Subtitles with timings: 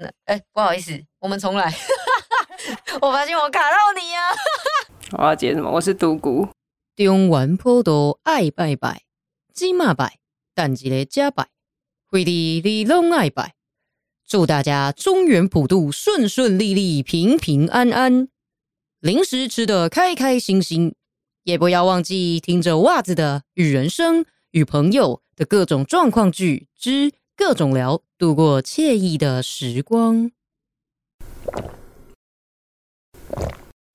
[0.00, 1.70] 那哎，不好意思，我们重来。
[3.02, 4.22] 我发现我卡到你啊！
[5.18, 5.70] 我要接什么？
[5.70, 6.48] 我是独孤。
[6.96, 9.02] 中原普渡爱拜拜，
[9.52, 10.18] 金马拜，
[10.54, 11.48] 但一个假拜，
[12.06, 13.54] 回礼你拢爱拜。
[14.26, 18.28] 祝大家中原普渡顺顺利利、平平安安，
[19.00, 20.94] 零食吃的开开心心，
[21.42, 27.12] 也不要忘记听着袜子的与人生、与朋友的各种状况剧之
[27.42, 30.30] 各种聊，度过惬意的时光。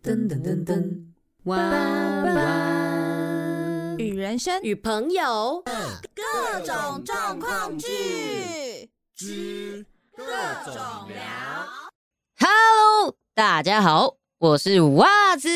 [0.04, 1.04] 噔噔噔噔，
[1.44, 1.56] 哇
[2.26, 3.96] 哇！
[4.00, 5.64] 与人生与朋友
[6.16, 9.86] 各种状况剧之
[10.18, 10.24] 各
[10.66, 10.74] 种
[11.08, 11.16] 聊。
[12.40, 15.48] Hello，大家好，我是袜子。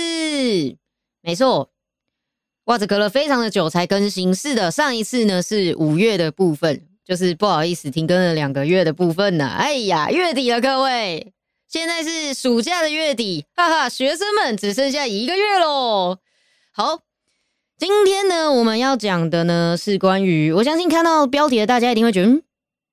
[1.22, 1.72] 没错，
[2.66, 4.34] 袜子隔了非常的久才更新。
[4.36, 9.48] 是的，上一次呢是五月的部分，就是不好意思停更了两个月的部分呢。
[9.48, 11.34] 哎呀，月底了，各位，
[11.68, 16.20] 现在是暑假的月底，哈哈，学生们只剩下一个月喽。
[16.72, 17.00] 好，
[17.80, 22.44] 今天呢我们要讲的呢是关于，我相信看到标题的大家一定会觉得，嗯，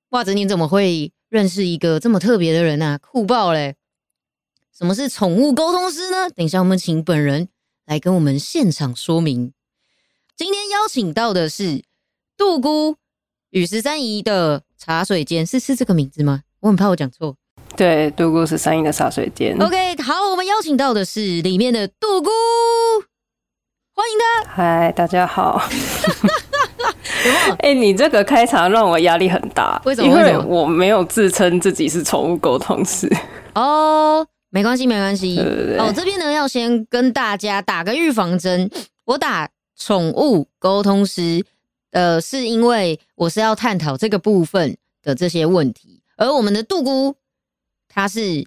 [0.09, 2.97] 袜子你怎么会认识一个这么特别的人啊？
[2.97, 3.75] 酷爆嘞！
[4.75, 6.27] 什么是宠物沟通师呢？
[6.31, 7.49] 等一下我们请本人
[7.85, 9.53] 来跟我们现场说明。
[10.35, 11.83] 今天邀请到的是
[12.35, 12.95] 杜姑
[13.51, 16.41] 与十三姨的茶水间，是是这个名字吗？
[16.59, 17.35] 我很怕我讲错。
[17.77, 19.55] 对，杜姑十三姨的茶水间。
[19.61, 22.29] OK，好，我们邀请到的是里面的杜姑，
[23.93, 24.49] 欢迎他。
[24.51, 25.61] 嗨，大家好。
[27.59, 33.09] 哎、你这个开场让我压力很大，因为为什么因为我没有自称自己是宠物沟通师。
[33.55, 35.35] 哦，没关系，没关系。
[35.35, 38.69] 对对对哦，这边呢要先跟大家打个预防针。
[39.05, 41.43] 我打宠物沟通师，
[41.91, 47.15] 呃，是因为我是要探讨这个部分的这些问题，而我们的杜姑，
[47.87, 48.45] 她是，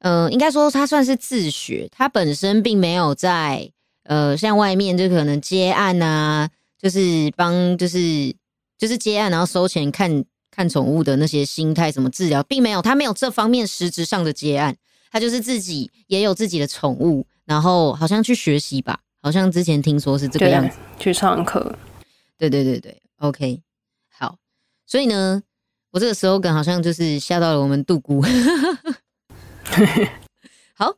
[0.00, 3.70] 呃，应该说他算是自学，他本身并没有在，
[4.04, 6.48] 呃，像外面就可能接案啊，
[6.78, 8.34] 就是帮，就是
[8.76, 14.76] 就是接案，然后收钱看看宠物的那些心态什么治疗，并没有，他没有这方面实质上的接案。
[15.12, 20.76] 他就是自己也有自己的宠物，然后好像去学习吧，好像之前听说是这个样子。
[21.00, 21.76] 去上课，
[22.40, 23.60] 对对对对，OK，
[24.08, 24.38] 好。
[24.86, 25.42] 所以呢，
[25.90, 28.24] 我这个 slogan 好像就是吓到了我们杜姑。
[30.74, 30.96] 好，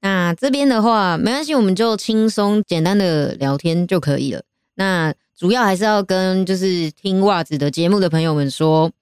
[0.00, 4.44] 那这边的话没关系，我们就轻松简单的聊天就可以了。
[4.76, 8.92] 那主要还是要跟就是听袜子的节目的朋友们说，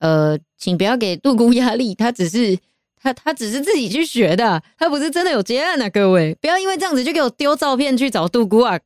[0.00, 2.58] 呃，请不要给杜姑压力，他只是
[3.02, 8.78] 他他只是自己去学的，他不是真的有接案啊，各位不要因为这样子就给我丢照片去找杜姑啊。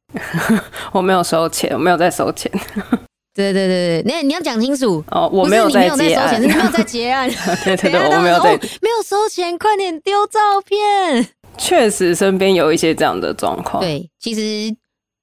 [0.93, 2.51] 我没有收钱，我没有在收钱。
[3.35, 5.05] 对对对对，那你要讲清楚。
[5.11, 7.29] 哦，我没有在结案收钱，是你没有在 结案。
[7.65, 8.57] 对对对，我没有在。
[8.81, 11.29] 没有收钱，快点丢照片。
[11.59, 13.83] 确实身边有一些这样的状况。
[13.83, 14.73] 对，其实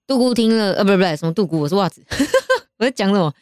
[0.06, 2.04] 杜姑听了，呃，不是不是什么杜姑，我是袜子，
[2.80, 3.34] 我在讲什么？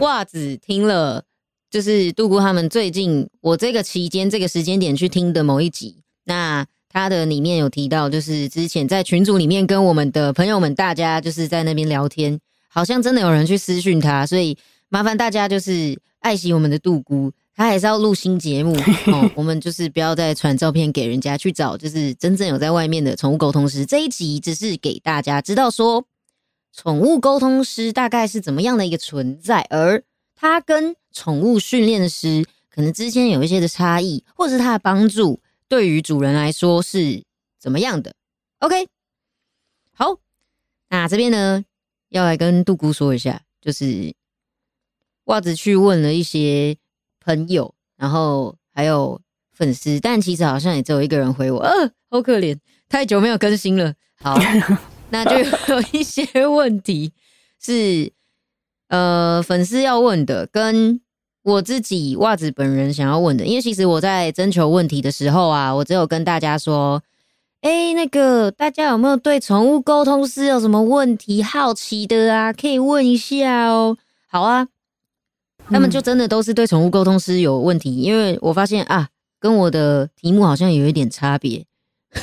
[0.00, 1.22] 袜子听了，
[1.70, 14.56] 就是杜姑他们最近我这个期间这个时间点去听的某一集，那他的里面有提到，就是之前在群组里面跟我们的朋友们大家就是在那边聊天，好像真的有人去私讯他，所以
[14.88, 17.30] 麻烦大家就是爱惜我们的杜姑。
[17.54, 18.72] 他还是要录新节目
[19.12, 23.84] 哦，我们就是不要再传照片给人家去找，就是真正有在外面的宠物沟通师。
[23.84, 26.04] 这一集只是给大家知道说，
[26.72, 30.00] 宠物沟通师大概是怎么样的一个存在，而
[30.40, 37.24] 它跟宠物训练师可能之间有一些的差异，或者是它的帮助对于主人来说是
[37.58, 38.14] 怎么样的。
[38.60, 38.86] OK，
[39.92, 40.16] 好，
[40.90, 41.64] 那这边呢
[42.10, 44.14] 要来跟杜姑说一下，就是
[45.24, 46.76] 袜子去问了一些
[47.18, 49.20] 朋友，然后还有
[49.52, 52.56] 粉丝，但其实好像也只有一个人回我，呃，好可怜，
[52.88, 53.92] 太久没有更新了。
[54.20, 54.38] 好，
[55.10, 55.36] 那就
[55.74, 57.12] 有一些问题
[57.58, 58.12] 是
[58.88, 61.00] 呃粉丝要问的，跟
[61.42, 67.02] 我自己袜子本人想要问的，因为其实我在征求问题的时候啊，我只有跟大家说。
[67.60, 72.52] 哎，那个，大家有没有对宠物沟通师有什么问题好奇的啊？
[72.52, 73.98] 可以问一下哦。
[74.28, 74.68] 好啊，
[75.68, 79.08] 他们就真的都是对宠物沟通师有问题，因为我发现啊，
[79.40, 81.66] 跟我的题目好像有一点差别。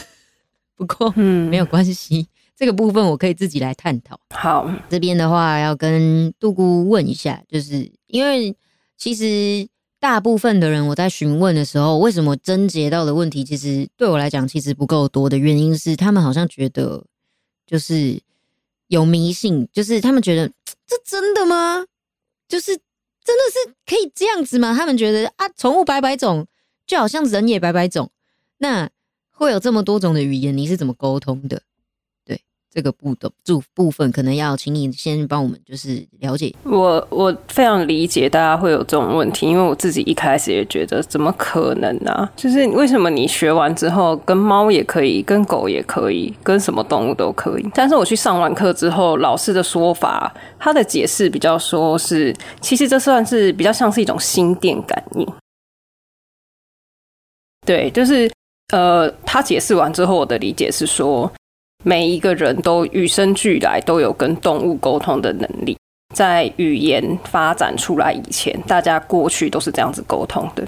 [0.78, 4.20] 不过嗯，没有关系，这个部分我可以自己来探讨。
[4.30, 8.56] 好，这边的话要跟杜姑问一下，就是因为
[8.98, 9.68] 其实
[10.00, 17.04] 大部分的人我在询问的时候，为什么症结到的问题，其实对我来讲其实不够多的原因是，他们好像觉得
[17.66, 18.22] 就是
[18.88, 20.48] 有迷信，就是他们觉得
[20.88, 21.86] 这真的吗？
[22.48, 22.68] 就是
[23.24, 24.74] 真的是可以这样子吗？
[24.74, 26.46] 他们觉得啊，宠物百百种，
[26.86, 28.12] 就好像人也百百种，
[28.60, 28.90] 那
[29.32, 31.64] 会有这么多种的语言，你是怎么沟通的？
[32.76, 36.54] 这个部的部部分，可能要请你先帮我们就是了解。
[36.64, 47.66] 我我非常理解大家会有这种问题，因为我自己一开始也觉得怎么可能呢、就是为什么你学完之后，跟猫也可以，跟狗也可以，跟什么动物都可以。
[47.74, 55.26] 但是我去上完课之后，老师的说法，他的解释比较说是，其实这算是比较像是一种心电感应。
[57.66, 58.30] 对，就是
[58.74, 61.32] 呃，他解释完之后，我的理解是说，
[61.88, 65.78] 每一个人都与生俱来都有跟动物沟通的能力。
[66.16, 70.66] 在语言发展出来以前，大家过去都是这样子沟通的。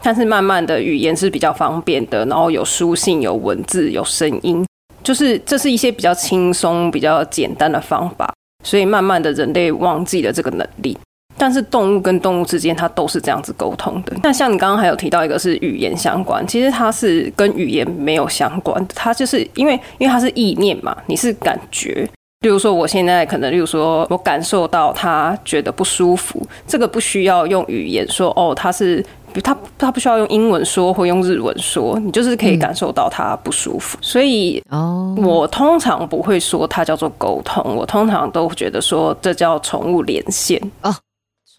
[0.00, 4.64] 但是慢慢的，语言是比较方便的，然后有书信、有文字、有声音，
[5.02, 8.32] 就是这是一些比较轻松、比较简单的方法。
[8.62, 10.96] 所以慢慢的，人类忘记了这个能力。
[11.40, 14.14] 但是动物跟动物之间，它都是这样子沟通的。
[14.22, 22.06] 那像你刚刚还有提到一个是语言相关，其实它是跟语言没有相关，它就是因为因为它是意念嘛，你是感觉。
[22.40, 29.04] 例如说，我现在可能，例如说我感受到他觉得不舒服，这个不需要用语言说哦，他是
[29.42, 33.98] 他他不需要用英文说或用日文说，你就是可以感受到他不舒服。
[34.00, 40.58] 所以哦，我通常不会说它叫做沟通，我通常都觉得说这叫宠物连线。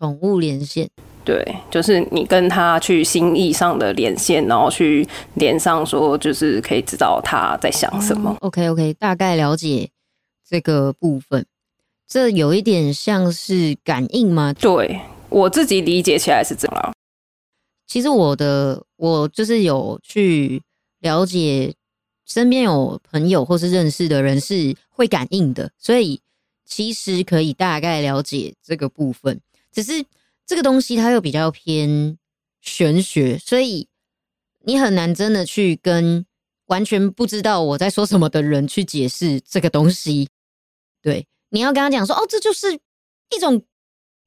[0.02, 0.90] 宠物连线，
[1.24, 8.36] 对，就是你跟他去心意上的连线，然后去连上说，就是可以知道他在想什么。
[8.42, 9.92] OK OK，大概了解
[10.44, 11.46] 这个部分。
[12.08, 14.52] 这有一点像是感应吗？
[14.54, 15.00] 对
[15.30, 16.94] 我自己理解起来是这样。
[17.86, 20.64] 其实我的我就是有去
[21.02, 21.76] 了解，
[22.26, 26.20] 身边有朋友或是认识的人是会感应的，所以
[26.66, 29.40] 其实可以大概了解这个部分。
[29.72, 30.06] 只是
[30.46, 32.18] 这个东西它又比较偏
[32.62, 33.88] 玄学，所以
[34.62, 36.26] 你很难真的去跟
[36.66, 40.30] 完全不知道我在说什么的人去解释这个东西。
[41.02, 43.64] 对，你要跟他讲说，哦，这就是一种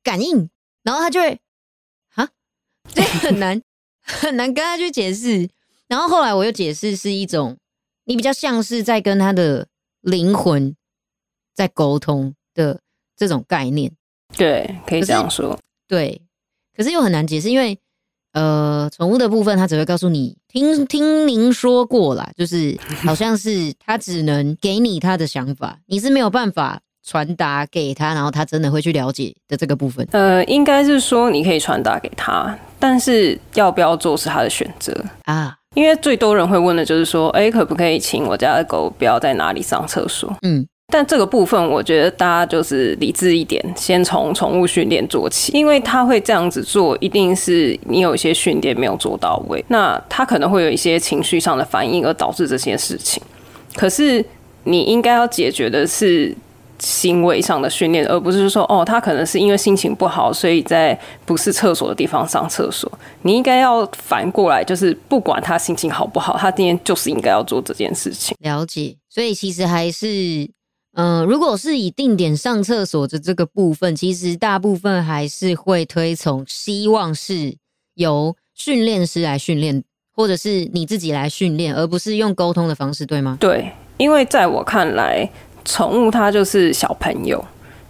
[0.02, 0.50] 感应，
[0.82, 1.40] 然后他就会
[2.14, 2.28] 啊，
[2.92, 3.62] 这很难
[4.02, 5.48] 很难跟他去解释。
[5.86, 7.58] 然后后来我又解释是一种，
[8.04, 9.68] 你比较像是在跟他的
[10.00, 10.74] 灵魂
[11.54, 12.80] 在沟通的
[13.16, 13.94] 这种概念。
[14.36, 15.58] 对，可以这样说。
[15.88, 16.20] 对，
[16.76, 17.78] 可是又很难解释，因为
[18.32, 35.04] 呃，宠物的部分它只会告诉你听听您说过啦，就是好像是它只能给你它的想法，你是没有办法传达给他，然后他真的会去了解的这个部分呃，应该是说你可以传达给他，但是要不要做是他的选择。
[35.24, 35.56] 啊。
[35.74, 40.32] 因为最多人会问的就是说，哎，可不可以请我家的狗不要在哪里上厕所？
[40.42, 53.20] 嗯，但这个部分，我觉得大家就是理智一点，先从宠物训练做起，因为他会这样子做，一定是你有一些训练没有做到位，那他可能会有一些情绪上的反应，而导致这些事情。
[53.74, 54.24] 可是
[54.62, 56.32] 你应该要解决的是
[56.78, 62.88] 行为上的训练，而不是说哦，他可能是因为心情不好，所以在不是厕所的地方上厕所。
[63.22, 68.36] 你应该要反过来，就是不管他心情好不好，他今天就是应该要做这件事情。
[68.38, 68.96] 了解。
[69.08, 70.48] 所以其实还是，
[70.96, 77.56] 嗯、如果是以定点上厕所的这个部分，其实大部分还是会推崇，希望是
[77.94, 79.82] 由训练师来训练，
[80.14, 83.36] 或者是你自己来训练，而不是用沟通的方式，对吗？
[83.40, 85.28] 对，因为在我看来，
[85.64, 87.44] 宠物它就是小朋友，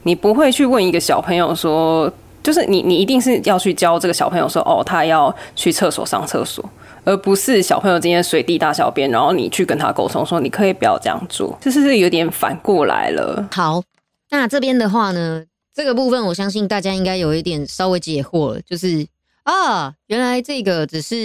[0.05, 2.11] 你不会去问一个小朋友说，
[2.43, 6.65] 就是你你一定是要去教这个小朋友说，哦，他要去厕所上厕所。
[7.05, 13.47] 而不是小朋友今天随地大小便，然后你去跟他沟通说你可以不要这样做，这是有点反过来了。
[13.53, 13.83] 好，
[14.31, 15.45] 那这边的话呢，
[15.75, 19.07] 这个部分我相信大家应该有一点稍微解惑了，就是
[19.43, 21.17] 啊，原来这个只是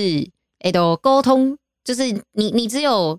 [0.60, 3.18] 诶都沟通，就是你你只有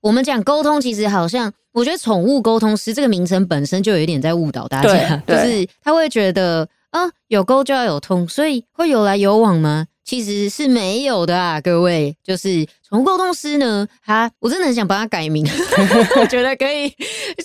[0.00, 9.86] 我们讲沟通，其实好像我觉得宠物沟通师这个名称本身就有一点在误导大家，就是他会觉得啊有沟就要有通，所以会有来有往吗？
[10.04, 15.46] 其实是没有的啊，各位，就是宠物沟通师呢，他我真的很想帮他改名，
[16.20, 16.92] 我觉得可以，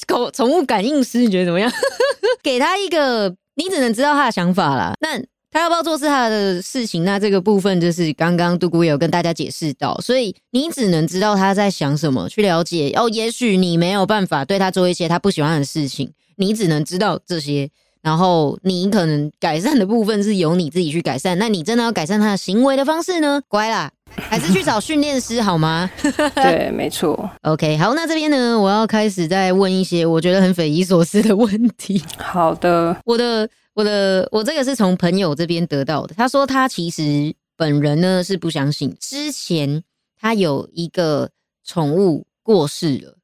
[0.07, 1.71] 宠宠物感应师，你觉得怎么样？
[2.41, 4.93] 给他一个，你只能知道他的想法啦。
[5.01, 12.91] 那他要不要做是他的事情，那这个部分就是刚刚杜姑有跟大家解释到，所以你只能知道他在想什么，去了解。
[12.95, 17.69] 哦，也许你没有办法对他做一些他不喜欢的事情，你只能知道这些。
[18.07, 23.41] 然后你可能改善的部分是由你自己去改善，那你真的要改善他的行为的方式呢？
[23.49, 25.91] 乖啦， 还是去找训练师好吗
[26.33, 27.29] 对，没错。
[27.41, 32.01] ？OK，好，那这边呢，我要开始再问一些我觉得很匪夷所思的问题。
[32.17, 38.95] 好的，我的我的我这个是从朋友这边得到的，他说他其实本人呢是不相信。
[39.01, 39.83] 之前
[40.17, 41.29] 他有一个
[41.65, 43.17] 宠物过世了，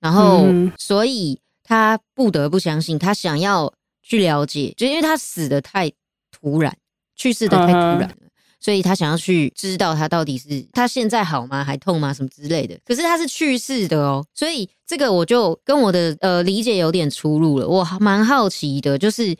[0.00, 3.72] 然后嗯所以他不得不相信，他想要
[4.04, 5.90] 去了解，就因为他死的太
[6.30, 6.76] 突然，
[7.16, 8.16] 去世的太突然了。
[8.60, 12.78] 所以他想要去知道他到底是他现在好吗，还痛吗，什么之类的。
[12.84, 17.68] 可是他是去世的哦，所以这个我就跟我的呃理解有点出入了。
[17.68, 19.36] 我蛮好奇的，就是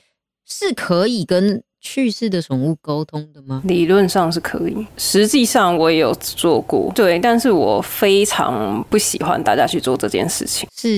[0.47, 3.61] 是可以跟去世的宠物沟通的吗？
[3.65, 10.67] 理论上是可以，实际上我也有做过，对，但是我非常不喜欢大家去做这件事情。
[10.75, 10.89] 是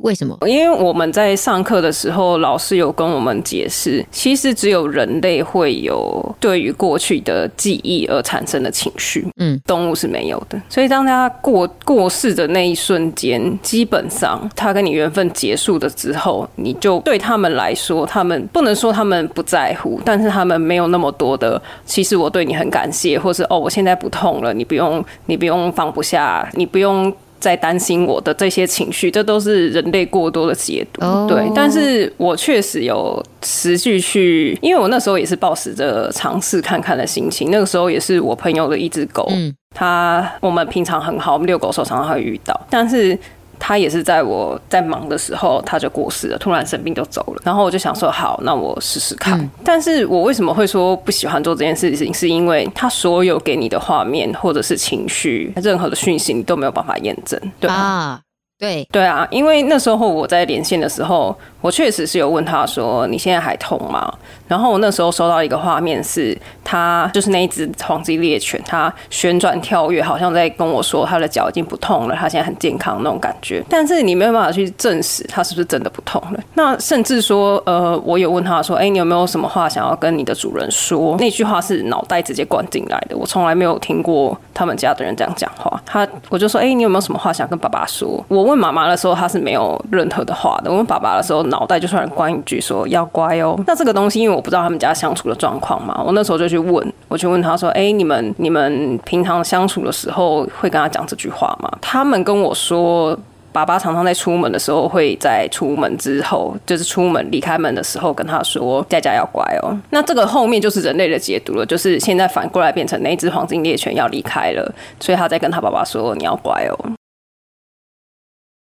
[0.00, 0.38] 为什么？
[0.46, 10.62] 因为我们在上课的时候，老师有跟我们解释，其实只有人类会有对于过去的记忆而产生的情绪，嗯，动物是没有的。
[10.68, 27.12] 所以当他过过世的那一瞬间，基本上他跟你缘分结束的之后，你就对他们来说，他们不能说他们不在乎，但是他们没有那么多的，其实我对你很感谢，或是哦，我现在不痛了，你不用，你不用放不下，你不用。
[27.38, 31.04] 在担心我的这些情绪，这都是人类过多的解读。
[31.04, 37.50] 哦对，但是我确实有持续去，因为我那时候也是抱持着尝试看看的心情。
[37.50, 43.16] 那个时候也是我朋友的一只狗，嗯它我们平常很好，我们遛狗的时候常常会遇到，但是。
[43.58, 47.42] 它也是在我在忙的时候，他就过世了，突然生病就走了。
[47.44, 49.38] 然后我就想说，好，那我试试看。
[49.40, 57.74] 嗯但是我为什么会说不喜欢做这件事情，是因为他所有给你的画面或者是情绪，任何的讯息你都没有办法验证，对吧？
[57.74, 58.20] 啊，
[58.58, 64.10] 对，对啊，因为那时候我在连线的时候，我确实是有问他说：“你现在还痛吗？”
[64.48, 73.62] 然后我那时候收到一个画面是，他就是那一只黄金猎犬，它旋转跳跃，好像在跟我说它的脚已经不痛了，它现在很健康那种感觉。
[73.68, 76.40] 但是你没有办法去证实它是不是真的不痛了。
[76.54, 85.82] 那甚至说，呃，我有问他说：“哎、你有没有什么话想要跟你的主人说？”那句话是脑袋直接灌进来的，我从来没有听过他们家的人这样讲话。
[85.84, 90.70] 他我就说：“哎、你有没有什么话想跟爸爸说？”我问妈妈的时候，她是没有任何的话的。
[90.70, 103.18] 我问爸爸的时候，脑袋就突然关一句说：“要乖哦。”那这个东西，因为我不知道他们家相处的状况嘛，我那时候就去问，我去问他说：“哎、你们你们平常相处的时候会跟他讲这句话吗？”他们跟我说。
[103.52, 116.76] 爸爸常常在出门的时候，会在出门之后，就是出门离开门的时候，跟他说：“佳佳要乖哦。”那这个后面就是人类的解读了，就是现在反过来变成那只黄金猎犬要离开了，所以他在跟他爸爸说：“你要乖哦。”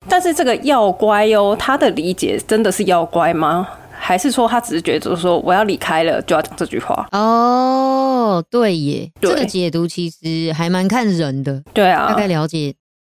[0.07, 3.67] 但是这个要乖哦，他的理解真的是要乖吗？
[3.97, 7.07] 还是说他只是觉得就是说我要离开了就要讲这句话？
[7.11, 12.75] 哦，对耶，对这个解读其实还蛮看人的，对啊，大概了解。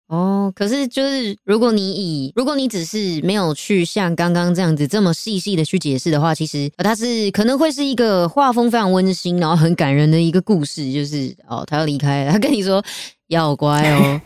[0.09, 12.81] 哦，可是就是如果你以如果你只是没有去像刚刚这样子这么细细的去解释的话，其实呃它是可能会是一个画风非常温馨，然后很感人的一个故事，就是哦，他要离开了，他跟你说
[13.26, 14.21] 要乖哦，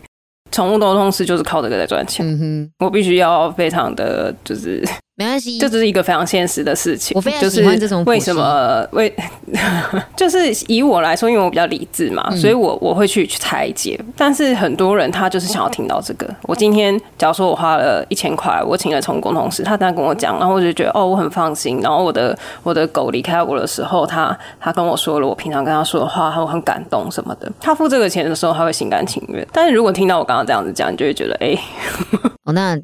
[0.51, 2.27] 宠物沟通师就是靠这个在赚钱。
[2.27, 4.83] 嗯哼，我必须要非常的就是
[5.21, 7.13] 没关系，这只是一个非常现实的事情。
[7.15, 9.15] 我非常就是喜欢这种为什么为，
[10.17, 14.01] 就是以我来说，因为我比较理智嘛，嗯所以我我会去去拆解。
[14.17, 16.27] 但是很多人他就是想要听到这个。
[16.45, 21.81] 我今天假如说我花了一千块，我请了宠物沟通师，他这样跟我讲，然后我就觉得哦，我很放心。
[21.83, 27.53] 然后我的我的狗离开我的时候，他他跟我说了我平常跟他说的话，我很感动什么的。
[27.61, 29.47] 他付这个钱的时候，他会心甘情愿。
[29.53, 31.55] 但是如果听到我刚刚这样子讲，你就会觉得哎。
[32.45, 32.79] 哦，那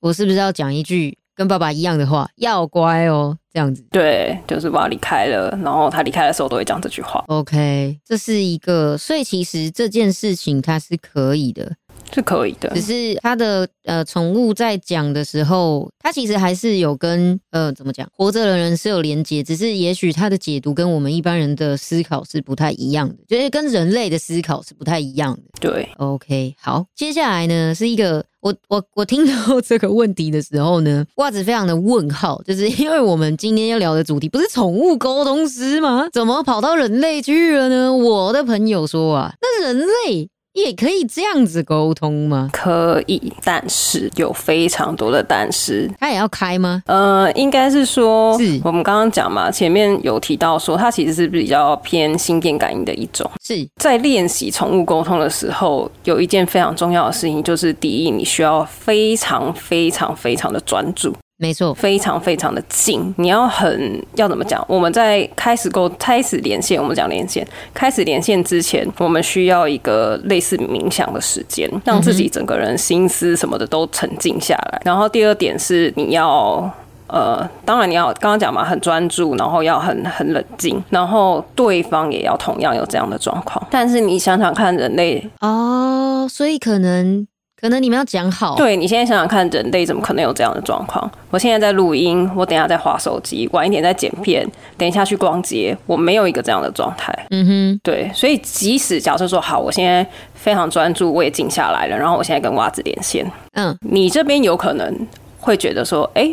[0.00, 3.84] 我是不是要讲一句跟爸爸一样的话，要乖哦，这样子。
[3.90, 11.72] 对，就是爸爸离开了，然后他离开的时候都会讲这句话，OK，这是一个，所以其实这件事情它是可以的，
[12.12, 12.80] 是可以的只。
[12.82, 25.42] 是他的呃宠物在讲的时候，他其实还是有跟呃怎么讲，活着的人是有连接，只是也许他的解读跟我们一般人的思考是不太一样的，就是跟人类的思考是不太一样的。
[25.60, 36.08] 对，OK，好，接下来呢是一个我我我听到 这个问题的时候呢，袜子非常的问号，就是因为我们今天要聊的主题不是宠物沟通师吗？
[36.12, 37.94] 怎么跑到人类去了呢？
[37.94, 42.50] 我的朋友说啊，那人类也可以这样子沟通吗？
[42.52, 45.90] 可以，但是有非常多的但是。
[45.98, 46.82] 他也要开吗？
[46.86, 53.28] 呃，应该是说是，我们刚刚讲嘛，前面有提到说，它其实是比较偏心电感应的一种。
[53.42, 64.64] 是在练习宠物沟通的时候，有一件非常重要的事情，就是第一，你需要非常非常非常的专注，没错，非常非常的近，你要很要怎么讲？
[64.68, 67.44] 我们在开始沟开始连线，我们讲连线，
[67.74, 74.80] 开始连线之前，我们需要一个类似冥想的时间，让自己整个人心思什么的都沉静下来。
[74.84, 76.72] 然后第二点是你要。
[77.08, 83.62] 呃，当然你要刚刚讲嘛，很专注，然后要很很冷静，然后对方也要同样有这样的状况。
[83.70, 87.26] 但是你想想看，人类哦，所以可能
[87.62, 91.08] 可能你们要讲好，对你现在想想看，人类怎么可能有这样的状况？
[91.30, 94.44] 我现在在录音，我等一下在划手机，晚一点在剪片，
[94.76, 97.16] 等一下去逛街，我没有一个这样的状态。
[97.30, 100.04] 嗯哼，对，所以即使假设说好，我现在
[100.34, 105.06] 非常专注，我也静下来了，然后我现在跟袜子连线，嗯你这边有可能
[105.38, 106.28] 会觉得说，哎、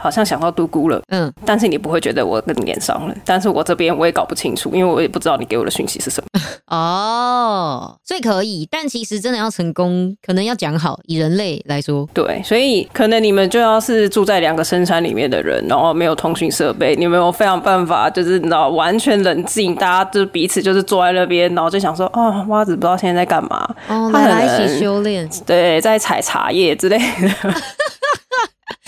[0.00, 6.40] 好像想到独孤了，嗯，但是你不会觉得我跟你连上了，但是我这边我也搞不清楚，因为我也不知道你给我的讯息是什么。
[6.66, 10.98] 哦，所以可以，但其实真的要成功，可能要讲好。
[11.06, 25.28] 以人类来说，对，所以可能你们就要是住在两个深山里面的人，然后没有通讯设备，你们有非常办法，就是你知道完全冷静，大家就彼此就是坐在那边，然后就想说，哦，袜子不知道现在在干嘛，哦，他来一起修炼。
[25.44, 27.28] 对，在采茶叶之类的，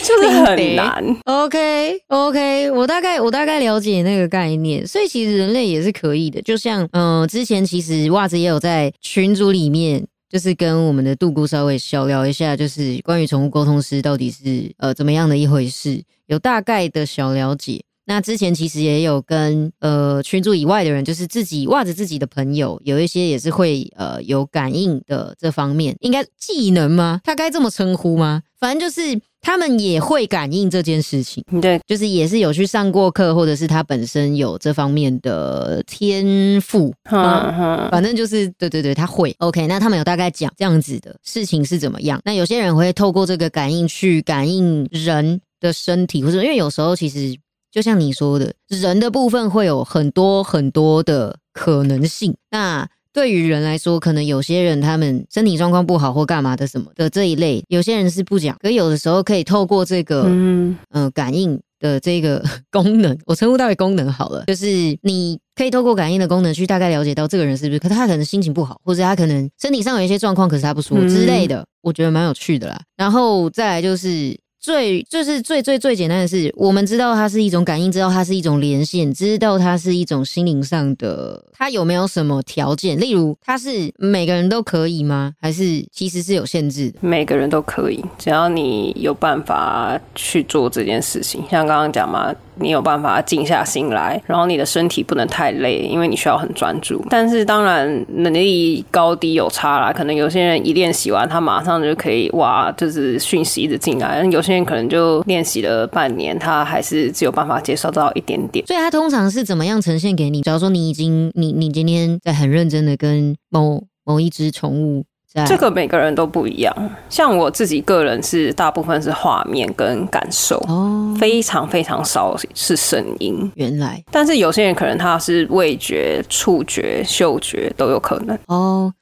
[0.03, 1.17] 就是很难。
[1.25, 6.43] OK OK，我大概我大概了解那个概念，所以其实人类也是可以的。
[6.43, 17.83] 就像嗯、呃之前其实袜子也有在群组里面，就是跟我们的杜姑稍微小聊一下，就是关于宠物沟通师到底是呃怎么样的一回事，有大概的小了解。
[18.05, 27.21] 那之前其实也有跟呃群组以外的人，就是自己袜子自己的朋友，有一些也是会呃有感应的这方面，应该技能吗？
[27.23, 28.43] 他该这么称呼吗？
[28.59, 36.95] 反正就是他们也会感应这件事情，对，就是也是有去上过课，或者是他本身有这方面的天赋。
[37.11, 39.67] 嗯哼，反正就是对对对，他会 OK。
[39.67, 42.21] 那他们有大概讲这样子的事情是怎么样。
[42.25, 47.37] 那有些人会透过这个感应去感应人的身体，或者因为有时候其实
[47.73, 52.33] 就像你说的，人的部分会有很多很多的可能性。
[52.51, 62.43] 那对于人来说，可能有些人他们身体状况不好或干嘛的什么的这一类，有些人是不讲，可有的时候可以透过这个嗯，呃感应的这个
[62.73, 64.67] 功能，我称呼它为功能好了，就是
[65.03, 72.81] 你可以透过感应的功能去大概了解到这个人是不是，可是他可能心情不好，或者他可能身体上有一些状况，可是他不说嗯之类的，我觉得蛮有趣的啦。
[72.97, 74.39] 然后再来就是。
[74.63, 81.45] 最就是最最最简单的是，我们知道它是一种感应，知道它是一种连线，知道它是一种心灵上的。
[81.53, 82.99] 它有没有什么条件？
[82.99, 85.35] 例如，它是每个人都可以吗？
[85.41, 86.95] 还是其实是有限制？
[87.01, 91.43] 每个人都可以，只要你有办法去做这件事情。
[91.51, 97.03] 像刚刚讲嘛，你有办法静下心来，然后你的身体不能太累，因为你需要很专注。
[97.09, 108.67] 但是当然能力高低有差啦，可能有些人一练习完，他马上就可以哇，就是讯息一直进来；有些人可能就练习了半年，他还是只有办法接受到一点点。
[108.67, 110.43] 所以它通常是怎么样呈现给你？
[110.43, 123.51] 假如说你已经你你今天在很认真的跟某某一只宠物在这个每个人都不一样，像我自己个人是大部分是画面跟感受，哦，非常非常少是声音。
[123.55, 128.39] 原来但是有些人可能他是味觉、触觉、嗅觉都有可能。
[128.47, 128.93] 哦，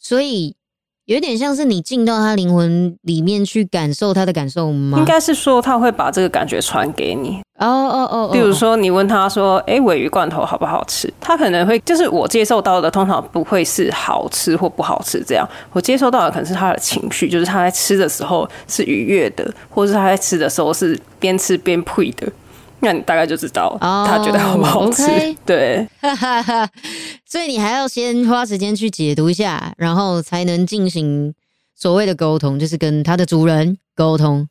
[0.00, 0.55] 所以
[1.06, 4.98] 有点像是你进到他灵魂里面去感受他的感受吗？
[4.98, 7.40] 应该是说他会把这个感觉传给你。
[7.58, 15.48] 哦哦哦，哦比如说你问他说：“诶，尾鱼罐头好不好吃？”他可能会就是我接受到的，通常不会是好吃或不好吃这样。
[15.72, 22.26] 我接受到的可能是他的情绪，就是他在吃的时候是愉悦的，或者是他在吃的时候是边吃边呸的。
[22.80, 25.02] 那你大概就知道哦他觉得好不好吃。
[25.44, 26.68] 对，哈哈哈，
[27.24, 31.34] 所以你还要先花时间去解读一下，然后才能进行
[31.74, 34.48] 所谓的沟通，就是跟他的主人沟通。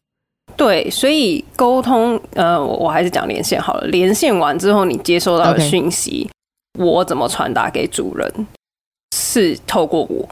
[0.57, 3.87] 对，所以沟通，呃，我我还是讲连线好了。
[3.87, 6.29] 连线完之后，你接收到的讯息
[6.77, 8.47] 我怎么传达给主人？
[9.15, 10.27] 是透过我，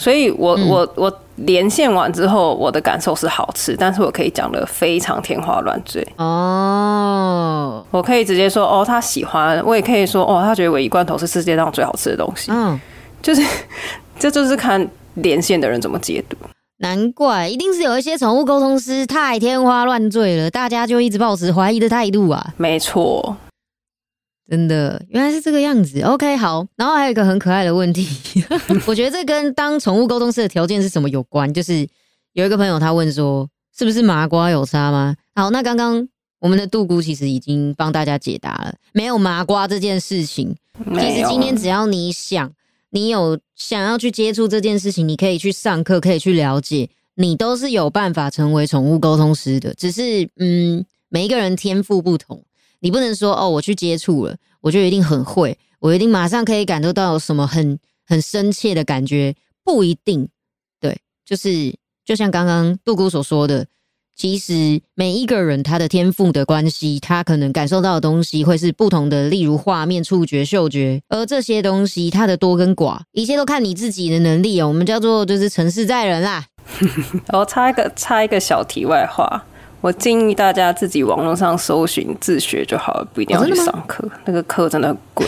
[0.00, 6.06] 所以我、嗯我我连线完之后，我的感受是好吃，但是我可以讲的非常天花乱坠。
[6.16, 12.50] 哦，我可以直接说哦，他喜欢；我也可以说哦，他觉得尾鱼罐头是世界上最好吃的东西。
[12.50, 12.80] 嗯，
[13.20, 13.42] 就是
[14.18, 16.36] 这就是看连线的人怎么解读。
[16.78, 22.54] 难怪，一定是有一些宠物沟通师太天花乱坠了，大家就一直抱持怀疑的态度啊！
[22.56, 23.36] 没错，
[24.50, 26.00] 真的，原来是这个样子。
[26.00, 28.04] OK，好，然后还有一个很可爱的问题，
[28.84, 31.54] 我觉得这跟当宠物沟通师的条件是什么有关？
[31.54, 31.86] 就是
[32.32, 35.14] 有一个朋友他问说，是不是麻瓜有差吗？
[35.36, 36.08] 好，那刚刚
[36.40, 40.56] 我们的杜姑其实已经帮大家解答了，没有麻瓜这件事情。
[40.98, 41.14] 其。
[41.14, 42.50] 实今天只要你想，
[42.90, 49.72] 你有想要去接触这件事情，你可以去上课，可以去了解，你都是有办法成为宠物沟通师的。
[49.74, 52.42] 只是，嗯，每一个人天赋不同，
[52.80, 60.28] 你不能说哦，我去接触了，我就一定很会，我一定马上可以感受到什么很很深切的感觉，不一定。
[60.80, 63.66] 对，就是就像刚刚杜姑所说的。
[64.16, 74.68] 其实每一个人他的天赋的关系，他可能感受到的东西会是不同的，例如画面、触觉、嗅觉，而这些东西它的多跟寡，一切都看你自己的能力哦。
[74.68, 76.44] 我们叫做就是成事在人啦。
[77.32, 79.42] 我插一个插一个小题外话，
[79.80, 84.04] 我建议大家自己网络上搜寻自学就好了，不一定要去上课。
[84.24, 85.26] 那个课真的很贵，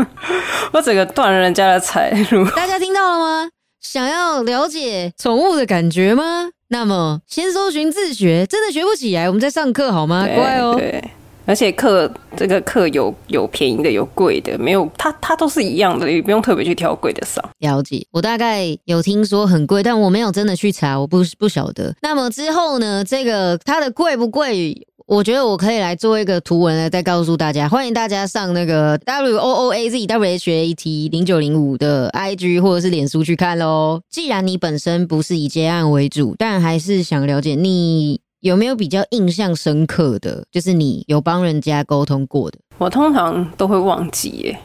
[0.72, 2.44] 我整个断了人家的财路。
[2.50, 3.50] 大家听到了吗？
[3.80, 6.50] 想要了解宠物的感觉吗？
[6.70, 10.26] 那么先搜寻自学，真的学不起来，我们在上课好吗？
[10.34, 10.74] 乖哦。
[10.76, 11.02] 对，
[11.48, 17.42] 而且课这个课有有便宜的，有贵的，没有它它都是一样的，也不用特别去挑贵的上。
[17.60, 21.94] 了解，我大概有听说很贵，但我没有真的去查，我不不晓得。
[22.02, 23.02] 那么之后呢？
[23.02, 24.86] 这个它的贵不贵？
[25.06, 34.02] 我觉得我可以来做一个图文来再告诉大家，欢迎大家上那个 W O O A Z W H A T 零九零五的 I G 或者是脸书去看喽。
[34.10, 42.58] 既然你本身不是以接案为主，但还是想了解你有没有比较印象深刻的，就是你有帮人家沟通过的。
[42.78, 44.60] 我通常都会忘记耶，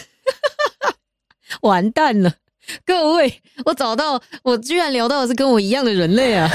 [1.60, 2.32] 完蛋了，
[2.86, 6.50] 各位，我找到我居然聊到的是跟我一样的人类啊！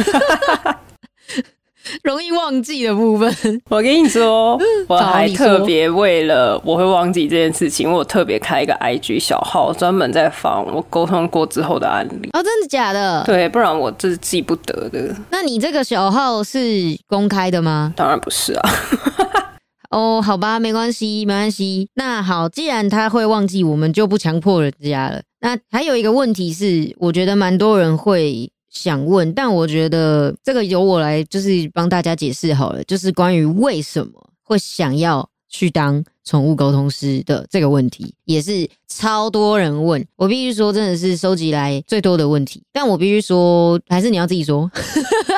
[2.04, 3.34] 容易忘记的部分，
[3.70, 12.30] 我跟你说，我还特别为了我会忘记这件事情，我特别开一个 IG 小号，专门在放我沟通过之后的案例。
[12.34, 13.24] 哦，真的假的？
[13.26, 15.16] 对，不然我这是记不得的。
[15.30, 16.60] 那你这个小号是
[17.08, 17.94] 公开的吗？
[17.96, 18.70] 当然不是啊。
[19.92, 21.88] 哦，好吧，没关系，没关系。
[21.94, 25.22] 那好，既然他会忘记，我们就不强迫人家了。
[25.40, 28.50] 那还有一个问题是，我觉得蛮多人会。
[28.76, 34.12] 想问，但我觉得这个由我来就是帮大家解释好了，就是关于为什么
[34.44, 42.62] 会想要去当宠物沟通师的这个问题，也是超多人问我，必须说真的是收集来最多的问题。
[42.74, 44.70] 但我必须说，还是你要自己说，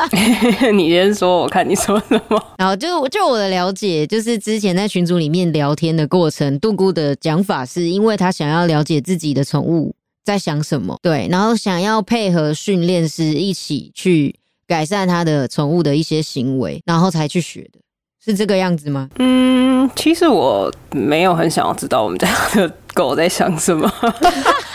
[0.73, 2.41] 你先说，我看你说什么。
[2.57, 9.93] 然后就就我的了解，就是之前在群组里面聊天的过程，杜姑的讲法是因为他想要了解自己的宠物。
[10.27, 10.99] 在想什么？
[11.01, 14.35] 对，然后想要配合训练师一起去
[14.67, 17.79] 改善他的宠物的一些行为，然后才去学的，
[18.21, 19.09] 是这个样子吗？
[19.19, 23.89] 嗯，其实我没有很想要知道我们家的狗在想什么。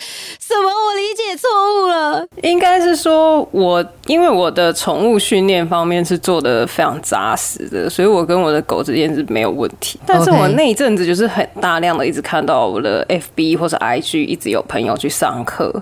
[0.40, 0.68] 什么？
[0.70, 2.26] 我理解错误了？
[2.42, 10.00] 应该是说，我因为我的宠物训练方面是做的非常扎实的，所以我跟我的狗之间是没有问题。
[10.06, 15.72] 但是我那一阵子就是很大量的一直看到我的 FB 或者 IG 一直有朋友去上课，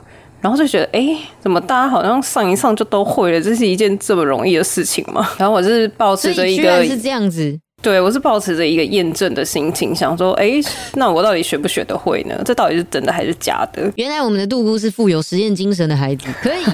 [0.41, 3.41] 然后就觉得，哎，怎么大家好像上一上就都会了？
[3.41, 5.31] 这是一件这么容易的事情吗？
[5.39, 7.59] 然后我是保持着一个是这样子。
[7.81, 10.61] 对，我是保持着一个验证的心情，想说，哎，
[10.95, 12.41] 那我到底学不学得会呢？
[12.45, 13.91] 这到底是真的还是假的？
[13.97, 16.65] 原来我们的杜姑是富有实验精神的孩子，可以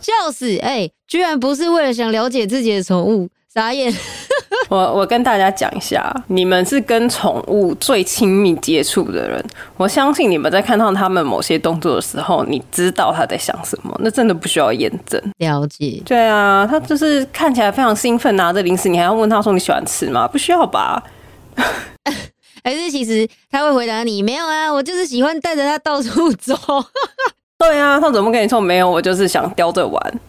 [0.00, 0.58] 笑死！
[0.58, 3.28] 哎，居然不是为了想了解自己的宠物。
[3.56, 3.90] 眨眼，
[4.68, 9.42] 我我跟大家讲一下，你们是跟宠物最亲密接触的人，
[9.78, 15.18] 我相信你们在看到他们某些动作的时候，你知道他在想什么，那真的不需要验证。
[15.38, 20.28] 了解，对啊，他就是看起来非常兴奋，拿着零食，你还要问他说你喜欢吃吗？
[20.28, 21.02] 不需要吧？
[22.62, 26.54] 还是其实他会回答你没有啊，我就是喜欢带着他到处走。
[27.58, 28.90] 对啊，他怎么跟你说没有？
[28.90, 30.20] 我就是想叼着玩。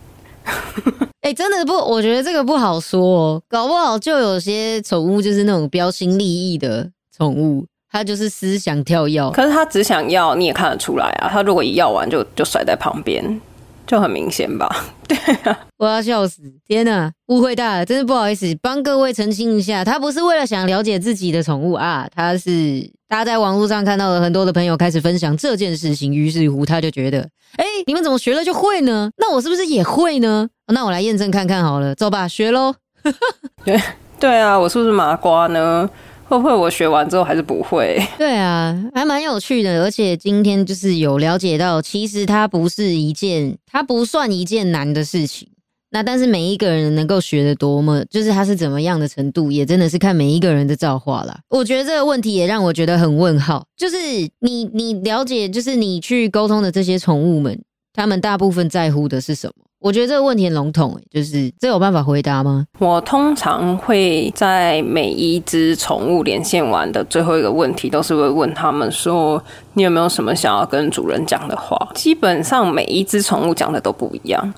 [1.21, 11.29] 哎，真的不，我觉得这个不好说，哦搞不好就有些宠物就是那种标新立异的宠物，它就是思想跳跃，可是它只想要，你也看得出来啊。
[11.29, 13.41] 它如果一要完就就甩在旁边，
[13.86, 14.86] 就很明显吧？
[15.07, 16.41] 对啊，我要笑死！
[16.65, 27.21] 天哪，误会大了，真是不好意思，帮各位澄清一下，他不是为了想了解自己的宠物啊，他是大家在网络上看到了很多的朋友开始分享这件事情，于是乎他就觉得，
[27.55, 29.09] 哎，你们怎么学了就会呢？
[29.17, 30.47] 那我是不是也会呢？
[30.73, 32.75] 那我来验证看看好了，走吧，学喽。
[33.63, 33.81] 对
[34.19, 35.89] 对啊，我是不是麻瓜呢？
[36.27, 37.97] 会不会我学完之后还是不会？
[38.19, 45.47] 对啊，还蛮有趣的，而且今天就是有了解到，其实它不是一件，它不算一件难的事情。
[45.89, 51.39] 那但是每一个人能够学的多么，就是他是怎么样的程度，也真的是看每一个人的造化啦。
[51.50, 53.95] 我觉得这个问题也让我觉得很问号，就是
[54.39, 57.58] 你你了解，就是你去沟通的这些宠物们，
[57.93, 59.63] 他们大部分在乎的是什么？
[59.79, 62.65] 我觉得这个问题很笼统，就是这有办法回答吗？
[62.79, 69.41] 我通常会在每一只宠物连线完的最后一个问题，都是会问他们说
[69.75, 74.53] ：“你有没有什么想要跟主人讲的话？”基本上每一只宠物讲的都不一样。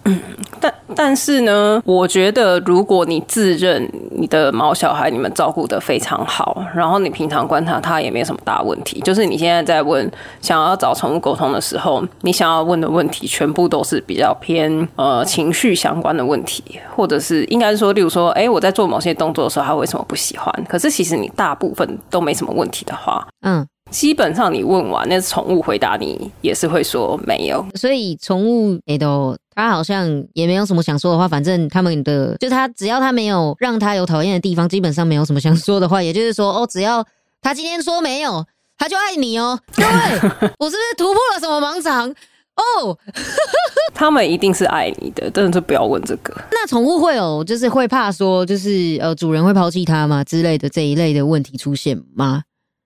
[0.61, 10.09] 但但是呢，我觉得如果你自认你的毛小孩你们照顾的非常好，然后你平常观察他也没什么大问题，就是你现在在问
[10.41, 16.63] 想要找宠物沟通的时候，你想要问的问题全部都是比较偏呃情绪相关的问题，
[16.95, 20.53] 或者是应该是说，例如说，哎，我在做某些动作的时候，他为什么不喜欢？
[20.67, 27.65] 可是其实你大部分都没什么问题的话，嗯，基本上你问完，那宠物回答你也是会说没有。
[27.75, 36.01] 所以宠物诶都，他好像也没有什么想说的话，反正他们的就他只要他没有让他有讨厌的地方，基本上没有什么想说的话。
[36.01, 37.05] 也就是说，哦，只要
[37.41, 38.45] 他今天说没有，
[38.77, 39.59] 他就爱你哦。
[39.75, 39.89] 各位，
[40.59, 42.13] 我是不是突破了什么盲肠？
[42.59, 42.97] 哦，
[43.95, 46.33] 他们一定是爱你的，真的是不要问这个。
[46.51, 52.43] 那宠物会有就是会怕说就是呃主人会抛弃它吗之类的这一类的问题出现吗？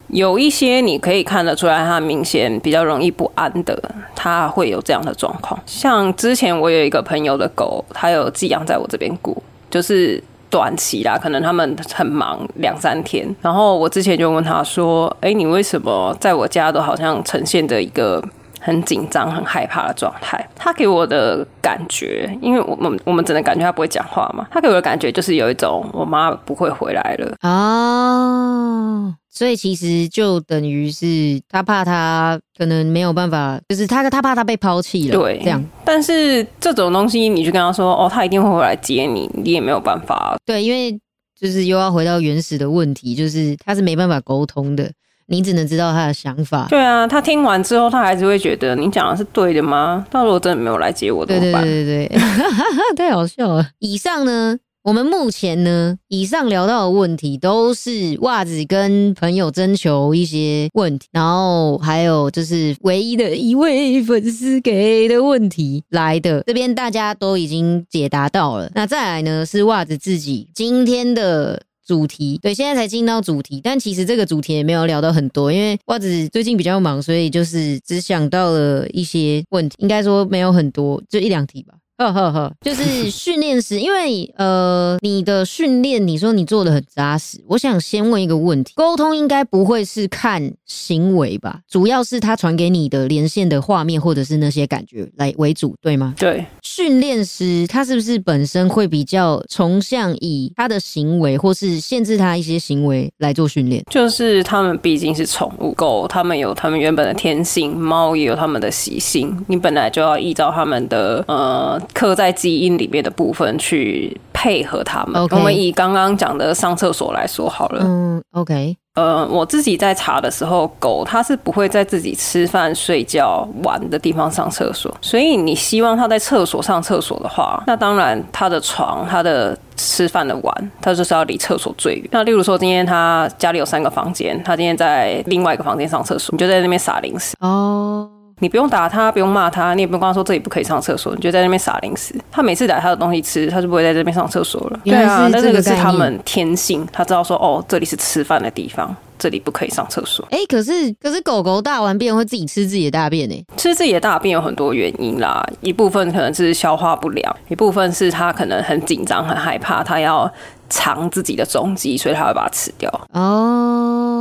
[0.09, 5.59] 有一些你可以看得出来，它明显比较容易不安的，它会有这样的状况。
[5.65, 9.35] 像之前我有一个朋友的狗，它有寄养在我这边过，
[9.71, 13.33] 就是短期啦，可能他们很忙两三天。
[13.41, 18.21] 然后我之前就问他说：“哎，你为什么在我家都好像呈现着一个？”
[18.63, 20.49] 很紧张、很害怕的状态。
[20.55, 24.47] 他给我的感觉，因为我们我们只能感觉他不会讲话嘛。
[24.49, 29.13] 他给我的感觉就是有一种我妈不会回来了哦。
[29.29, 35.19] 所以其实就等于是他怕他可能没有办法，就是他他怕他被抛弃了。
[35.19, 35.63] 对，这样。
[35.83, 40.37] 但是这种东西，你就跟他说哦，他一定会回来接你，你也没有办法。
[40.45, 40.97] 对，因为
[41.35, 44.89] 就是又要回到原始的问题，就是他是没办法沟通的。
[45.33, 46.67] 你只能知道他的想法。
[46.69, 50.05] 对啊，他听完之后，他还是会觉得你讲的是对的吗？
[50.09, 51.63] 到时候真的没有来接我怎么办？
[51.63, 52.19] 对对对对对，
[52.95, 53.67] 太好笑了。
[53.79, 68.69] 以上呢，我们目前呢，以上聊到的问题都是袜子跟朋友征求一些问题，然后还有就是唯一的一位粉丝给的问题来的，这边大家都已经解答到了。
[68.75, 71.61] 那再来呢，是袜子自己今天的。
[71.85, 81.75] 主题对，现在才进到主题，但其实这个主题也没有聊到很多，因为袜子最近比较忙，所以就是只想到了一些问题，应该说没有很多，就一两题吧。
[82.11, 87.39] 呵呵呵，就是训练师，因为呃，你的训练，你说你做的很扎实。
[87.47, 91.59] 我想先问一个问题：沟通应该不会是看行为吧？
[91.69, 96.13] 主要是他传给你的连线的画面，或者是那些感觉来为主，对吗？
[96.17, 96.45] 对。
[96.61, 103.83] 训练师他是不是本身会比较崇向以他的行为，或是限制他一些行为来做训练？
[103.89, 111.79] 就是他们毕竟是宠物狗，他们有他们原本的天性，猫也有他们的习性，你本来就要依照他们的呃。
[111.93, 115.21] 刻在基因里面的部分去配合他们。
[115.31, 117.81] 我们以刚刚讲的上厕所来说好了。
[117.83, 118.75] 嗯，OK。
[118.95, 124.95] 呃，我自己在查的时候，狗它是不会在自己吃饭、睡觉、玩的地方上厕所。
[125.01, 132.07] 所以你希望它在厕所上厕所的话，那当然它的床、它的吃饭的碗，它就是要离厕所最远。
[132.11, 138.07] 那例如说，今天它家里有三个房间，它今天在另外一个房间上厕所，你就在那边撒零食哦。
[138.39, 142.13] 你不用打他，不用骂他，你也不用跟他说这里不可以上厕所，你就在那边撒零食。
[142.31, 144.79] 他每次打他的东西吃，他就不会在这边上厕所了。
[144.83, 150.27] 对啊，那这个是他们天性，他知道说哦，这里是吃饭的地方，这里不可以上厕所。
[150.31, 153.45] 哎，可是可是狗狗大完便会自己吃自己的大便呢？
[153.55, 160.31] 吃自己的大便有很多原因啦，一部分可能是消化不良，一部分是他可能很紧张、很害怕，他要
[160.69, 162.89] 藏自己的踪迹，所以他会把它吃掉。
[163.13, 164.12] 哦。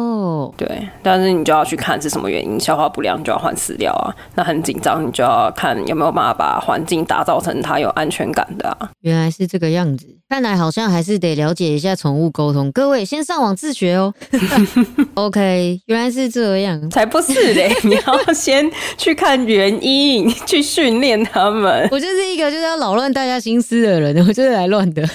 [0.62, 4.14] 哦，对，但是你就要去看是什么原因，消化不良就要换饲料啊。
[4.35, 8.90] 那很紧张，你就要看有没有办法把环境打造成它有安全感的啊。
[9.01, 12.70] 原来是这个样子，看来好像还是得了解一下宠物沟通。
[12.72, 14.14] 各位先上网自学哦。
[15.14, 17.75] OK，原来是这样，才不是嘞！
[17.85, 21.88] 你要先去看原因，去训练他们。
[21.90, 25.03] 我就是一个就是要扰乱大家心思的人，我就是来乱的。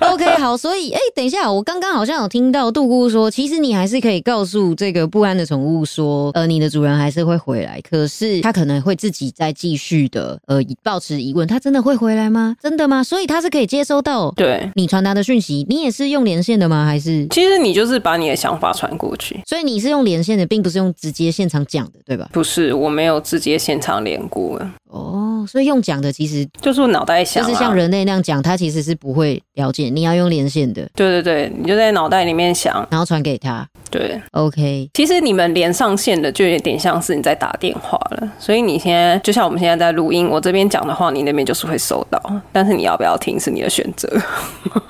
[0.00, 12.56] OK，好，所以哎，等一下，我刚刚好像有听到杜姑说，其实你还是可以告诉这个不安的宠物说，呃，你的主人还是会回来，可是他可能会自己再继续的，呃，保持疑问，他真的会回来吗？
[12.60, 13.04] 真的吗？
[13.04, 16.86] 所以他是可以接收到对你传达的讯息，你也是用连线的吗？
[16.86, 22.28] 还是其实你就是把你的想法传过去，所以你是用连线的，并不是用直接现场讲的，对吧？
[22.32, 24.58] 不是，我没有直接现场连过。
[24.88, 29.90] 哦，所以用讲的其实就是脑袋想，就是像人类那样讲，他其实是不会了解。
[29.90, 33.66] 你要用连线的，对对对，你就在脑袋里面想，然后传给他。
[33.90, 34.88] 对，OK。
[34.94, 42.18] 其实你们连上线的就有点像是你在打电话了，所以你现在就像我们现在在录音，我这边讲的话，你那边就是会收到，
[42.52, 44.08] 但是你要不要听是你的选择。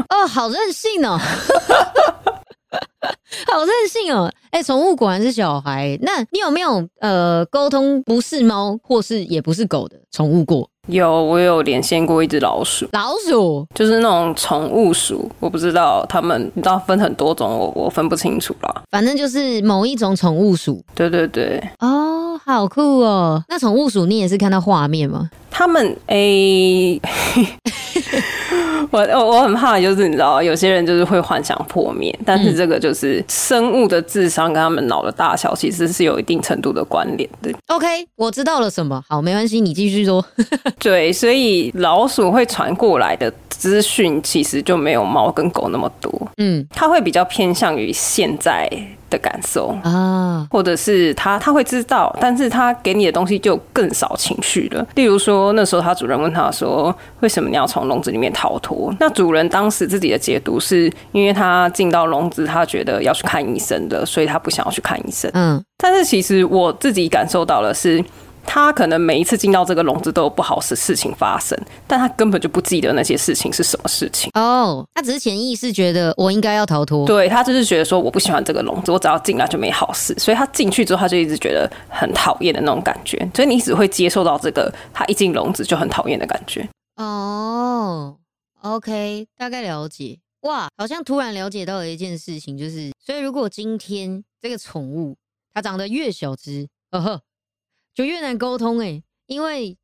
[0.09, 1.19] 哦，好任性哦。
[3.53, 4.31] 好任性哦！
[4.51, 5.99] 哎，宠物果然是小孩。
[6.03, 10.69] 那你有没有呃沟通不是猫或是也不是狗的宠物过？
[10.89, 18.83] 有，我有连线过一只老鼠，老鼠就是那种宠物鼠，我不知道他们，你知道分很多种，我我分不清楚啦。
[18.91, 23.43] 反正就是某一种宠物鼠对对对，哦，好酷哦。
[23.49, 25.31] 那宠物鼠你也是看到画面吗？
[25.51, 27.01] 他们诶，
[28.93, 37.51] 我我我很怕，就是你知道，有些人就是会幻想破灭，但是这个就是生物的智商跟他们脑的大小其实是有一定程度的关联的。
[37.69, 39.03] OK，我知道了什么。
[39.09, 40.25] 好，没关系，你继续说。
[40.79, 48.71] 对，所以老鼠会传过来的资讯其实就没有猫跟狗那么多，嗯它会比较偏向于现在
[49.13, 49.69] 的感受。
[49.85, 54.85] 啊，或者是他他会知道，但是他给你的东西就更少情绪了。
[54.97, 65.31] 例如说，那时候他主人问他说：“为什么你要从笼子里面逃脱？”那主人当时自己的解读是因为他进到笼子，他觉得要去看医生的，所以他不想要去看医生。
[65.35, 68.03] 嗯但是其实我自己感受到的是。
[68.45, 74.31] 他可能每一次进到这个笼子都有不好的事情发生，但他根本就不记得那些事情是什么事情。
[74.35, 77.07] 哦，他只是潜意识觉得我应该要逃脱。
[77.07, 86.69] 对他就是觉得说我不喜欢这个笼子，我只要进来就没好事，所以他进去之后他就一直觉得很讨厌的那种感觉，所以你只会接受到这个他一进笼子就很讨厌的感觉。
[86.97, 88.17] 哦
[88.61, 90.19] ，OK，大概了解。
[90.43, 95.17] 哇，好像突然了解到了一件事情，就是，所以如果今天这个宠物
[95.55, 97.21] 它长得越小只，呵呵，
[97.95, 99.77] 就越难沟通诶，因为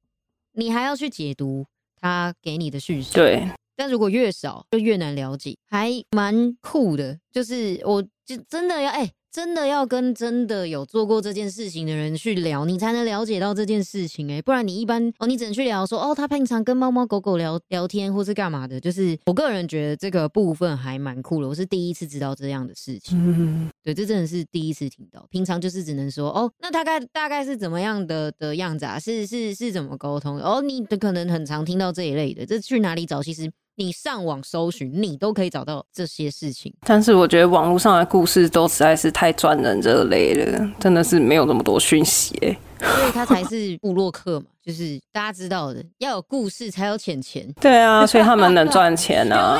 [0.52, 1.66] 你还要去解读
[1.96, 3.14] 他给你的讯息。
[3.14, 7.18] 对，但如果越少，就越难了解，还蛮酷的。
[7.30, 18.80] 就是我就真的要哎、真的要跟真的有做过这件事情的人去聊，你才能了解到这件事情哎、不然你一般哦，你只能去聊说哦，他平常跟猫猫狗狗聊聊天或是干嘛的。
[18.80, 23.18] 就是我个人觉得这个部分还蛮酷的，我是第一次知道这样的事情。
[23.20, 25.26] 嗯，对，这真的是第一次听到。
[25.30, 28.98] 平常就是只能说哦，那大概大概是怎么样的的样子啊？
[28.98, 30.38] 是是是怎么沟通？
[30.40, 33.22] 哦，你的可能很常听到这一类的，这去哪里找？
[33.22, 36.74] 其实你上网搜寻，你都可以找到这些事情。
[36.80, 42.58] 但是我觉得网络上的故事都实在是太赚人热泪了，真的是没有那么多讯息、欸。
[42.80, 47.46] 所以他才是布洛克嘛，就是大家知道的，要有故事才有钱钱。
[47.60, 49.58] 对啊，所以他们能赚钱呢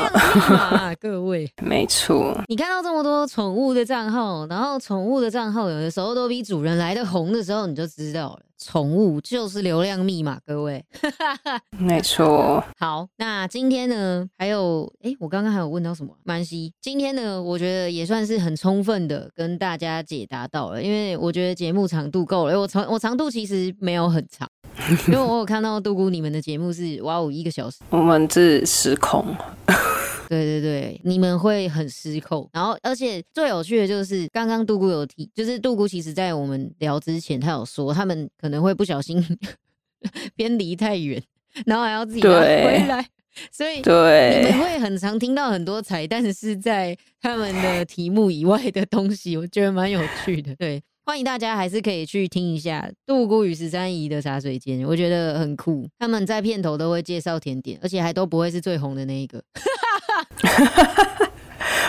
[0.99, 2.39] 各位， 没错。
[2.47, 10.83] 你看到这么多宠物的账号，然后宠物的账号有的时候都比主人来的红的时候，你就知道了，宠物就是流量密码，各位。
[11.77, 16.13] 没错，好，那今天呢，还有哎，我刚刚还有问到什么？
[16.23, 22.51] 曼西，今天呢，我觉得也算是很充分的跟大家解答到了，因为我觉得节目长度够了。
[22.51, 24.47] 诶我长我长度其实没有很长，
[25.07, 29.25] 因为我有看到杜姑你们的节目是哇哦一个小时，我们是失控。
[30.29, 32.47] 对对对，你们会很失控。
[32.53, 39.19] 然后，而且最有趣的就是刚刚杜姑有提，就是杜姑其实在我们聊之前，他有说他们可能会不小心
[40.37, 41.19] 偏离太远，
[41.65, 43.03] 然后还要自己回来，
[43.51, 43.77] 所以。
[43.77, 50.55] 你对们，会很常听到很多彩蛋是在他们的题目以外的东西，我觉得蛮有趣的。
[50.57, 55.89] 对，欢迎大家还是可以去听一下杜姑与十三姨的茶水间，我觉得很酷。
[55.97, 59.43] 他们在片头都会介绍甜点，而且还都不会是最红的那一个。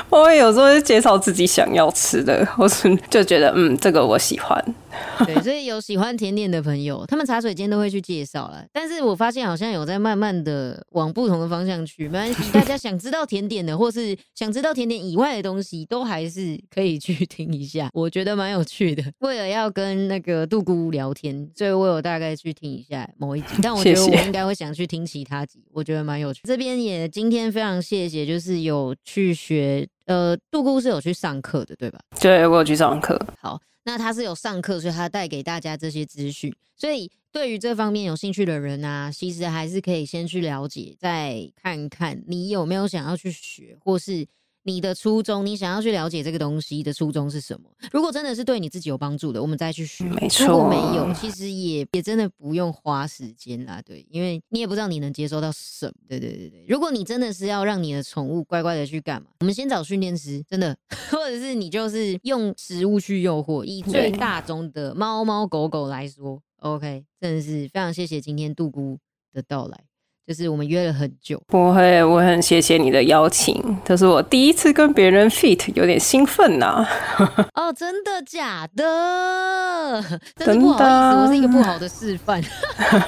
[0.09, 4.63] 我会有时候会介绍自己想要吃的，或是就觉得嗯，这个我喜欢。
[5.25, 8.65] 对，所以有喜欢甜点的朋友，他们茶水间都会去介绍了。
[8.73, 19.05] 但是我发现好像有在慢慢的往不同的方向去，没关系，大家想知道甜点的，或是想知道甜点以外的东西，都还是可以去听一下，我觉得蛮有趣的。
[19.21, 26.41] 为了要跟那个杜姑聊天，所以我有大概去听一下某一集，但我觉得我应该会想去听其他集，我觉得蛮有趣。
[26.45, 29.70] 这边也今天非常谢谢，就是有去学。
[30.11, 32.01] 呃，杜姑是有去上课的，对吧？
[32.21, 36.53] 对我有去上课，好，那他是有上课，所以他带给大家这些资讯。
[36.77, 44.27] 所以对于这方面有兴趣的人啊，其实还是可以先去了解，再看看你有没有想要去学，或是
[44.71, 47.69] 你的初衷，你想要去了解这个东西的初衷是什么。
[47.91, 50.05] 如果真的是对你自己有帮助的，我们再去学。
[50.05, 55.93] 没如果错，没有，其实也也真的不用花时间啦，对，因为你也不知道你能接收到什么。
[56.09, 60.77] 对对对对，如果你真的是要让你的宠物乖乖的去干嘛，我们先找训练师，真的，
[61.11, 63.65] 或者是你就是用食物去诱惑。
[63.65, 68.99] 以最大宗的猫猫狗狗来说，OK，真的是非常谢谢今天杜姑
[69.33, 69.85] 的到来，
[70.31, 71.43] 就是我们约了很久。
[71.49, 76.87] 不会，我很谢谢你的邀请，这是我第一次跟别人 fit，有点兴奋呐、
[77.55, 80.01] 哦，真的假的？
[80.37, 82.41] 真的不好意思，的我是一个不好的示范，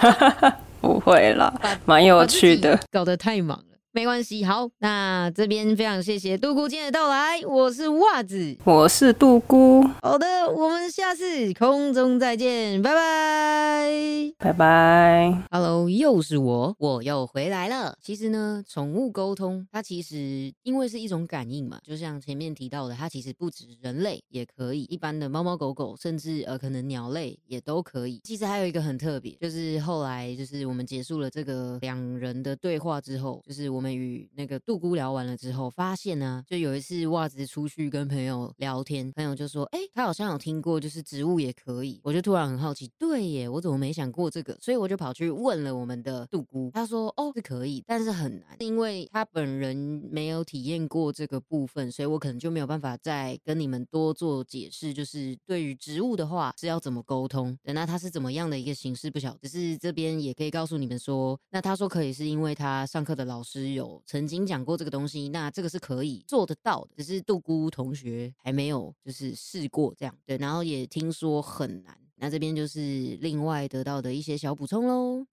[0.82, 1.54] 不会啦，
[1.86, 2.76] 蛮有趣的。
[2.90, 3.71] 搞得太忙了。
[3.94, 4.42] 没关系。
[4.42, 8.56] 好，那这边非常谢谢杜姑今天的到来，我是袜子。
[8.64, 14.32] 我是杜姑，好的，我们下次空中再见，拜拜。
[14.38, 15.42] 拜拜。
[15.50, 17.94] Hello，又是我，我又回来了。
[18.00, 28.18] 其实呢，宠物沟通它其实因为是一种感应嘛，就像前面提到的，它其实不止人类也可以，一般的猫猫狗狗，甚至呃可能鸟类也都可以。
[28.24, 44.56] 其实还有一个很特别，就是后来就是我们结束了这个两人的对话之后，就是我我们与那个杜姑聊完了之后，发现呢，就有一次袜子出去跟朋友聊天，朋友就说：“哎、他好像有听过，就是植物也可以。”我就突然很好奇，对耶，我怎么没想过这个？
[44.60, 49.76] 所以我就跑去问了我们的杜姑，他说：“哦，是可以，但是很难，因为他本人
[50.12, 54.94] 没有体验过这个部分，所以我可能就没有办法再跟你们多做解释。
[54.94, 71.96] 就是对于植物的话是要怎么沟通，对那它是怎么样的一个形式不晓，只是这边也可以告诉你们说，那他说可以是因为他上课的老师有曾经讲过这个东西，那这个是可以做得到的，只是杜姑同学还没有就是试过这样，对，然后也听说很难。
[72.16, 75.26] 那这边就是另外得到的一些小补充喽。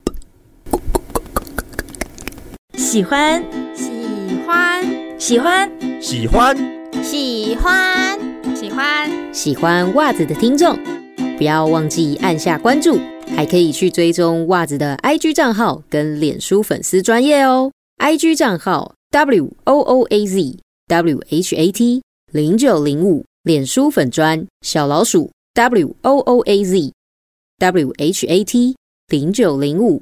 [2.75, 3.43] 喜欢
[3.75, 3.91] 喜
[4.47, 6.57] 欢，喜欢喜欢
[7.03, 8.19] 喜欢，
[8.55, 10.75] 喜欢，喜欢袜子的听众，
[11.37, 12.97] 不要忘记按下关注，
[13.35, 17.71] 还可以去追踪袜子的 IG 账号跟脸书粉丝专业哦。
[17.99, 26.63] IG 账号 W O O A Z W H A T 零九零五，脸书粉砖小老鼠 W O O A
[26.63, 26.93] Z
[27.57, 28.77] W H A T
[29.09, 30.01] 零九零五。